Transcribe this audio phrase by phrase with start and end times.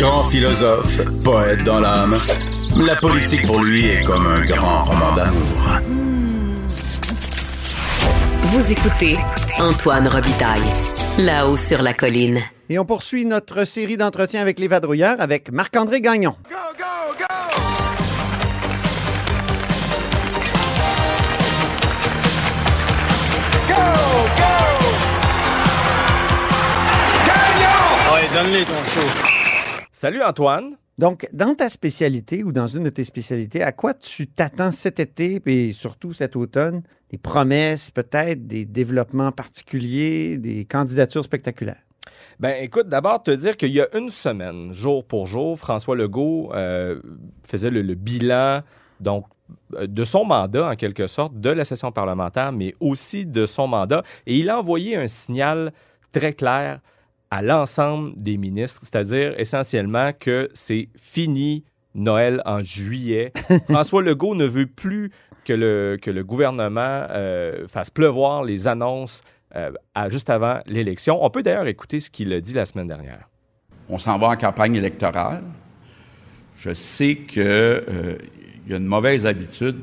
[0.00, 2.18] Grand philosophe, poète dans l'âme,
[2.74, 5.78] la politique pour lui est comme un grand roman d'amour.
[8.44, 9.18] Vous écoutez
[9.58, 10.62] Antoine Robitaille,
[11.18, 12.40] là-haut sur la colline.
[12.70, 16.34] Et on poursuit notre série d'entretiens avec les vadrouilleurs avec Marc-André Gagnon.
[30.02, 30.78] Salut Antoine.
[30.96, 34.98] Donc, dans ta spécialité ou dans une de tes spécialités, à quoi tu t'attends cet
[34.98, 36.80] été et surtout cet automne?
[37.10, 41.82] Des promesses, peut-être, des développements particuliers, des candidatures spectaculaires?
[42.38, 46.50] Ben écoute, d'abord te dire qu'il y a une semaine, jour pour jour, François Legault
[46.54, 46.98] euh,
[47.44, 48.62] faisait le, le bilan
[49.00, 49.26] donc
[49.74, 53.68] euh, de son mandat en quelque sorte, de la session parlementaire, mais aussi de son
[53.68, 55.74] mandat, et il a envoyé un signal
[56.10, 56.80] très clair
[57.30, 61.64] à l'ensemble des ministres, c'est-à-dire essentiellement que c'est fini
[61.94, 63.32] Noël en juillet.
[63.70, 65.10] François Legault ne veut plus
[65.44, 66.80] que le, que le gouvernement
[67.10, 69.22] euh, fasse pleuvoir les annonces
[69.56, 71.24] euh, à- juste avant l'élection.
[71.24, 73.28] On peut d'ailleurs écouter ce qu'il a dit la semaine dernière.
[73.88, 75.42] on s'en va en campagne électorale.
[76.58, 77.42] Je sais qu'il
[78.68, 79.78] y a une mauvaise habitude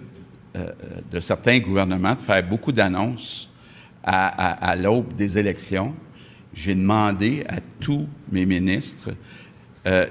[0.55, 0.69] euh,
[1.11, 3.49] de certains gouvernements de faire beaucoup d'annonces
[4.03, 5.93] à, à- à l'aube des élections.
[6.57, 9.11] J'ai demandé à tous mes ministres,
[9.85, 10.07] euh,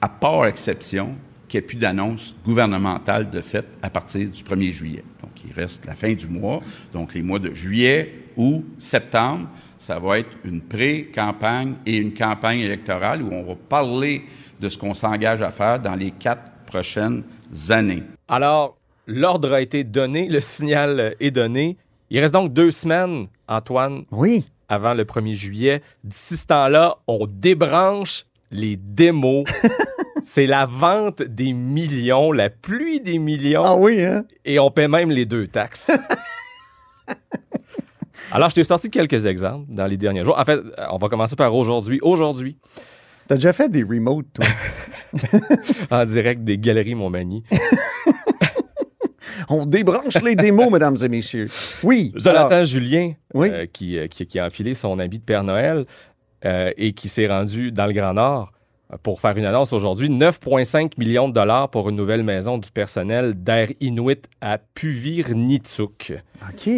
[0.00, 1.14] à part exception,
[1.46, 5.04] qu'il n'y ait plus d'annonces gouvernementales de fait à partir du 1er juillet.
[5.22, 6.58] Donc, il reste la fin du mois.
[6.92, 9.48] Donc, les mois de juillet ou septembre,
[9.78, 14.24] ça va être une pré-campagne et une campagne électorale où on va parler
[14.60, 17.22] de ce qu'on s'engage à faire dans les quatre prochaines
[17.68, 18.02] années.
[18.26, 18.76] Alors,
[19.06, 21.76] l'ordre a été donné, le signal est donné.
[22.10, 24.46] Il reste donc deux semaines, Antoine, Oui.
[24.70, 25.82] Avant le 1er juillet.
[26.04, 29.44] D'ici ce temps-là, on débranche les démos.
[30.22, 34.24] C'est la vente des millions, la pluie des millions, Ah oui, hein?
[34.44, 35.90] et on paie même les deux taxes.
[38.32, 40.38] Alors, je t'ai sorti quelques exemples dans les derniers jours.
[40.38, 40.60] En fait,
[40.90, 41.98] on va commencer par aujourd'hui.
[42.02, 42.56] Aujourd'hui,
[43.26, 44.44] T'as déjà fait des remotes, toi?
[45.90, 47.44] en direct des Galeries Montmagny.
[49.50, 51.48] On débranche les démos, mesdames et messieurs.
[51.82, 52.12] Oui.
[52.14, 53.48] Jonathan alors, Julien, Oui.
[53.50, 55.84] euh, qui, euh, qui- qui a enfilé son habit de Père Noël
[56.44, 58.52] euh, et qui s'est rendu dans le Grand Nord
[59.02, 60.08] pour faire une annonce aujourd'hui.
[60.08, 66.12] 9,5 millions de dollars pour une nouvelle maison du personnel d'Air Inuit à Puvirnitsuk.
[66.48, 66.70] OK.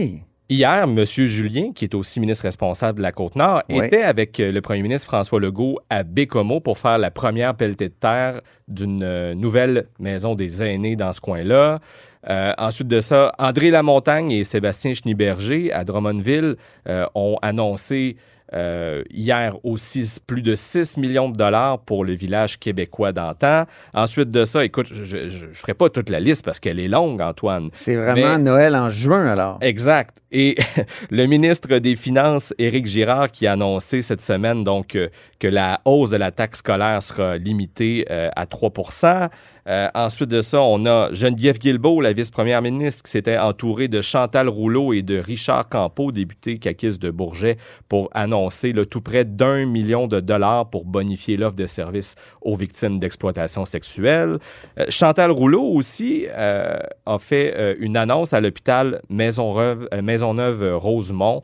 [0.52, 1.02] Hier, M.
[1.06, 5.06] Julien, qui est aussi ministre responsable de la Côte-Nord, était avec euh, le premier ministre
[5.06, 10.34] François Legault à Bécomo pour faire la première pelletée de terre d'une euh, nouvelle maison
[10.34, 11.80] des aînés dans ce coin-là.
[12.28, 18.16] Euh, ensuite de ça, André Lamontagne et Sébastien Schneeberger à Drummondville euh, ont annoncé
[18.54, 23.64] euh, hier aussi plus de 6 millions de dollars pour le village québécois d'antan.
[23.94, 27.20] Ensuite de ça, écoute, je ne ferai pas toute la liste parce qu'elle est longue,
[27.22, 27.70] Antoine.
[27.72, 29.58] C'est vraiment Mais- Noël en juin, alors.
[29.60, 30.16] Exact.
[30.30, 30.56] Et
[31.10, 35.08] le ministre des Finances, Éric Girard, qui a annoncé cette semaine donc euh,
[35.38, 39.28] que la hausse de la taxe scolaire sera limitée euh, à 3%
[39.68, 44.00] Euh, Ensuite de ça, on a Geneviève Guilbeault, la vice-première ministre, qui s'était entourée de
[44.02, 47.56] Chantal Rouleau et de Richard Campeau, député caquiste de Bourget,
[47.88, 52.56] pour annoncer là, tout près d'un million de dollars pour bonifier l'offre de services aux
[52.56, 54.38] victimes d'exploitation sexuelle.
[54.78, 61.42] Euh, Chantal Rouleau aussi euh, a fait euh, une annonce à l'hôpital Maisonneuve, Maisonneuve-Rosemont.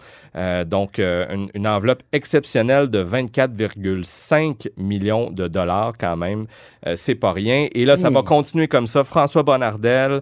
[0.66, 6.46] Donc, une, une enveloppe exceptionnelle de 24,5 millions de dollars quand même.
[6.94, 7.66] C'est pas rien.
[7.72, 9.02] Et là, ça va continuer comme ça.
[9.02, 10.20] François Bonnardel,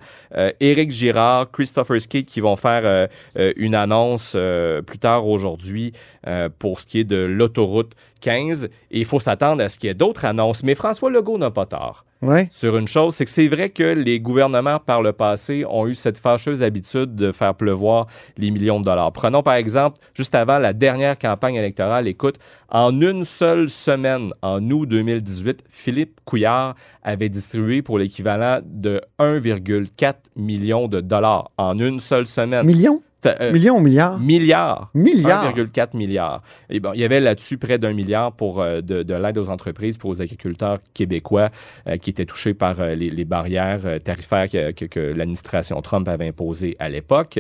[0.61, 3.09] Éric Girard, Christopher Skate qui vont faire
[3.57, 4.35] une annonce
[4.87, 5.93] plus tard aujourd'hui
[6.59, 7.93] pour pour ce qui est de l'autoroute
[8.23, 8.65] 15.
[8.91, 10.65] Et il faut s'attendre à ce qu'il y ait d'autres annonces.
[10.65, 12.49] Mais François Legault n'a pas tort Ouais.
[12.51, 15.95] sur une chose, c'est que c'est vrai que les gouvernements par le passé ont eu
[15.95, 18.07] cette fâcheuse habitude de faire pleuvoir
[18.39, 19.13] les millions de dollars.
[19.13, 22.37] Prenons par exemple, juste avant la dernière campagne électorale, écoute,
[22.71, 26.75] en une seule semaine, en août 2018, Philippe Couillard
[27.05, 32.67] avait distribué pour l'équivalent de 1,4 million de dollars en une seule semaine.
[32.67, 33.03] Millions?
[33.41, 34.19] Euh, Millions ou milliards?
[34.19, 34.91] Milliards.
[34.95, 35.53] Milliards.
[35.57, 36.43] 1,4 milliard.
[36.71, 39.49] Et bon, il y avait là-dessus près d'un milliard pour euh, de, de l'aide aux
[39.49, 41.49] entreprises pour aux agriculteurs québécois
[41.89, 46.29] euh, qui étaient touchés par les, les barrières tarifaires que, que- que l'administration Trump avait
[46.29, 47.39] imposées à l'époque.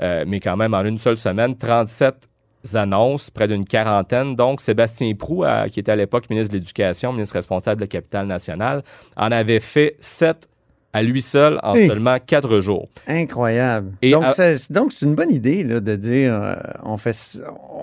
[0.00, 2.28] Mais quand même, en une seule semaine, 37
[2.74, 4.34] annonces, près d'une quarantaine.
[4.36, 8.26] Donc, Sébastien Prou, qui était à l'époque ministre de l'Éducation, ministre responsable de la capitale
[8.26, 8.82] nationale,
[9.16, 10.48] en avait fait sept
[10.94, 11.88] à lui seul en Hey.
[11.88, 12.88] seulement quatre jours.
[13.06, 13.92] Incroyable.
[14.00, 16.54] Et donc, à- donc, c'est une bonne idée là, de dire euh,
[16.84, 17.14] on, fait,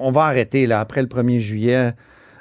[0.01, 1.91] on va arrêter là, après le 1er juillet.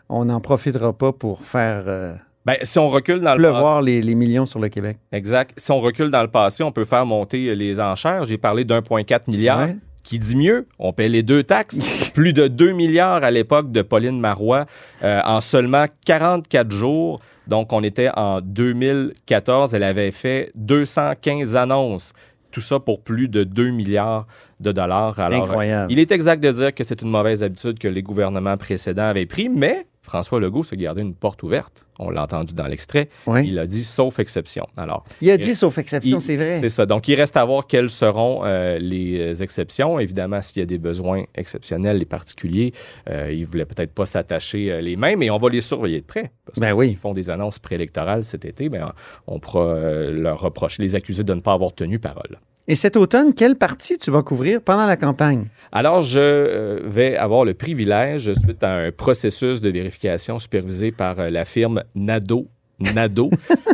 [0.09, 2.15] On n'en profitera pas pour faire euh,
[2.47, 4.97] Ben, si on recule dans le passé- les, les millions sur le Québec.
[5.13, 5.53] Exact.
[5.57, 8.25] Si on recule dans le passé, on peut faire monter les enchères.
[8.25, 9.61] J'ai parlé d'1,4 milliard.
[9.69, 9.77] Ouais.
[10.03, 10.67] Qui dit mieux?
[10.79, 11.79] On paie les deux taxes.
[12.15, 14.67] Plus de 2 milliards à l'époque de Pauline Marois
[15.03, 17.21] euh, en seulement 44 jours.
[17.47, 19.75] Donc, on était en 2014.
[19.75, 22.13] Elle avait fait 215 annonces.
[22.51, 24.27] Tout ça pour plus de 2 milliards
[24.59, 25.19] de dollars.
[25.21, 25.93] Alors, Incroyable.
[25.93, 29.27] il est exact de dire que c'est une mauvaise habitude que les gouvernements précédents avaient
[29.27, 31.87] pris, mais François Legault s'est gardé une porte ouverte.
[32.01, 33.09] On l'a entendu dans l'extrait.
[33.29, 33.47] Oui.
[33.47, 34.67] Il a dit sauf exception.
[34.77, 36.59] Alors, Il a dit sauf exception, c'est vrai.
[36.61, 36.85] C'est ça.
[36.85, 40.01] Donc, il reste à voir quelles seront euh, les exceptions.
[40.01, 42.73] Évidemment, s'il y a des besoins exceptionnels, les particuliers,
[43.09, 46.01] euh, ils ne voulaient peut-être pas s'attacher euh, les mains, mais on va les surveiller
[46.01, 46.33] de près.
[46.45, 46.89] Parce Ben que oui.
[46.89, 48.93] s'ils font des annonces préélectorales cet été, ben,
[49.29, 52.41] on pourra euh, leur reprocher, les accuser de ne pas avoir tenu parole.
[52.69, 55.47] Et cet automne, quelle partie tu vas couvrir pendant la campagne?
[55.73, 61.19] Alors, je euh, vais avoir le privilège, suite à un processus de vérification supervisé par
[61.19, 62.47] euh, la firme NADO,
[62.95, 63.31] NADO,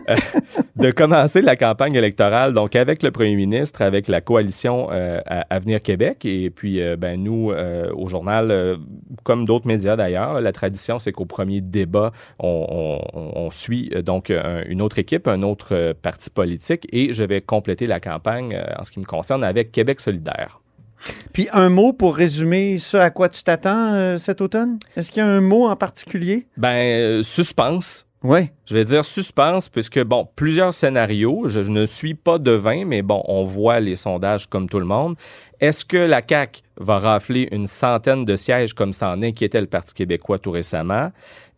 [0.76, 5.46] de commencer la campagne électorale, donc avec le premier ministre, avec la coalition euh, à-
[5.54, 6.24] Avenir Québec.
[6.24, 8.76] Et puis, euh, ben, nous, euh, au journal, euh,
[9.24, 14.02] comme d'autres médias d'ailleurs, la tradition, c'est qu'au premier débat, on, on- on suit euh,
[14.02, 18.00] donc un- une autre équipe, un autre euh, parti politique, et je vais compléter la
[18.00, 20.60] campagne, euh, en ce qui me concerne, avec Québec solidaire.
[21.34, 24.78] Puis un mot pour résumer ce à quoi tu t'attends euh, cet automne?
[24.96, 26.46] Est-ce qu'il y a un mot en particulier?
[26.56, 28.05] Ben, euh, suspense.
[28.22, 28.50] Oui.
[28.66, 31.48] Je vais dire suspense, puisque, bon, plusieurs scénarios.
[31.48, 35.16] Je, ne suis pas devin, mais bon, on voit les sondages comme tout le monde.
[35.60, 39.66] Est-ce que la CAQ va rafler une centaine de sièges comme ça en inquiétait le
[39.66, 41.12] Parti québécois tout récemment?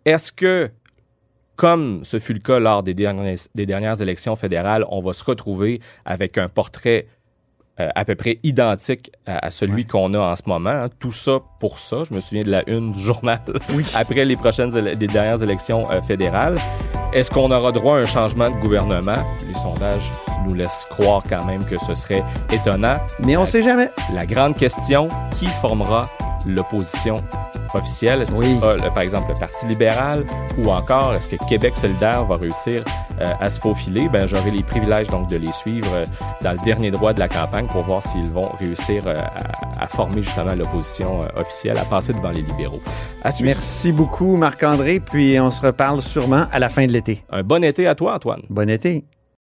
[0.05, 0.71] Est-ce que,
[1.57, 5.25] comme ce fut le cas lors des dernières, des dernières élections fédérales, on va se
[5.25, 7.07] retrouver avec un portrait
[7.81, 10.71] euh, à peu près identique à, à celui qu'on a en ce moment.
[10.71, 10.89] hein.
[10.99, 11.99] Tout ça pour ça.
[12.09, 13.41] Je me souviens de la une du journal
[13.95, 16.57] après les prochaines des dernières élections euh, fédérales.
[17.13, 19.17] Est-ce qu'on aura droit à un changement de gouvernement?
[19.49, 20.11] Les sondages
[20.47, 22.23] nous laissent croire quand même que ce serait
[22.53, 22.99] étonnant.
[23.25, 23.89] Mais on sait jamais.
[24.15, 25.09] La grande question,
[25.39, 26.03] qui formera
[26.47, 27.15] l'opposition
[27.75, 28.23] officielle?
[28.23, 28.55] Est-ce que Oui.
[28.55, 30.25] ce sera, le- par exemple, le Parti libéral
[30.59, 32.83] ou encore est-ce que Québec solidaire va réussir
[33.21, 34.09] à se faufiler?
[34.09, 36.05] Ben, j'aurai les privilèges donc de les suivre euh,
[36.43, 39.87] dans le dernier droit de la campagne pour voir s'ils vont réussir euh, à, à
[39.87, 42.81] former justement l'opposition euh, officielle, à passer devant les libéraux.
[43.25, 43.31] À.
[43.43, 45.01] Merci beaucoup, Marc-André.
[45.01, 47.25] Puis on se reparle sûrement à la fin de l'été.
[47.31, 48.43] Un bon été à toi, Antoine.
[48.49, 49.05] Bon été.